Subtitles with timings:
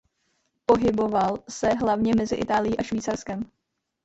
[0.65, 3.51] Pohyboval se hlavně mezi Itálií a Švýcarskem.